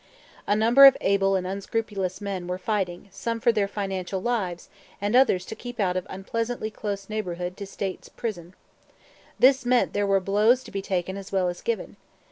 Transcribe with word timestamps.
A 0.47 0.55
number 0.55 0.85
of 0.87 0.97
able 0.99 1.35
and 1.35 1.45
unscrupulous 1.45 2.21
men 2.21 2.47
were 2.47 2.57
fighting, 2.57 3.07
some 3.11 3.39
for 3.39 3.51
their 3.51 3.67
financial 3.67 4.19
lives, 4.19 4.67
and 4.99 5.15
others 5.15 5.45
to 5.45 5.55
keep 5.55 5.79
out 5.79 5.95
of 5.95 6.07
unpleasantly 6.09 6.71
close 6.71 7.07
neighborhood 7.07 7.55
to 7.57 7.67
State's 7.67 8.09
prison. 8.09 8.55
This 9.37 9.63
meant 9.63 9.89
that 9.91 9.99
there 9.99 10.07
were 10.07 10.19
blows 10.19 10.63
to 10.63 10.71
be 10.71 10.81
taken 10.81 11.17
as 11.17 11.31
well 11.31 11.49
as 11.49 11.61
given. 11.61 11.97